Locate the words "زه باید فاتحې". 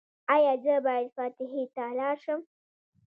0.63-1.63